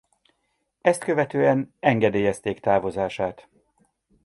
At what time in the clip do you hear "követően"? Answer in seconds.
1.03-1.73